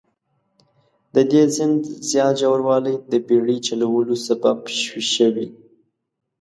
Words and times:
د 1.15 1.17
دې 1.31 1.43
سیند 1.55 1.81
زیات 2.09 2.35
ژوروالی 2.41 2.95
د 3.11 3.13
بیړۍ 3.27 3.57
چلولو 3.67 4.15
سبب 4.27 4.57
شوي. 5.13 5.47